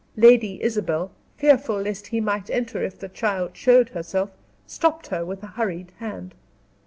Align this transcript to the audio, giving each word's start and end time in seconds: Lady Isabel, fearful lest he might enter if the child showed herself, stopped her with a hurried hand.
Lady 0.17 0.59
Isabel, 0.63 1.11
fearful 1.37 1.81
lest 1.83 2.07
he 2.07 2.19
might 2.19 2.49
enter 2.49 2.81
if 2.83 2.97
the 2.97 3.07
child 3.07 3.55
showed 3.55 3.89
herself, 3.89 4.31
stopped 4.65 5.05
her 5.09 5.23
with 5.23 5.43
a 5.43 5.53
hurried 5.53 5.91
hand. 5.99 6.33